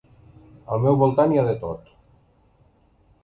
[0.75, 1.91] Al meu voltant hi ha de tot.